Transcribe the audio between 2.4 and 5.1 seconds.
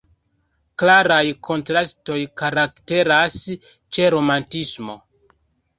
karakteras ĉe romantismo.